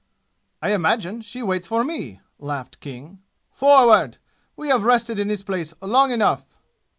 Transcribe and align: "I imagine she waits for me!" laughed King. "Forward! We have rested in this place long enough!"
"I 0.63 0.73
imagine 0.73 1.21
she 1.21 1.43
waits 1.43 1.67
for 1.67 1.83
me!" 1.83 2.21
laughed 2.39 2.79
King. 2.79 3.19
"Forward! 3.51 4.17
We 4.55 4.69
have 4.69 4.83
rested 4.83 5.19
in 5.19 5.27
this 5.27 5.43
place 5.43 5.75
long 5.79 6.09
enough!" 6.09 6.57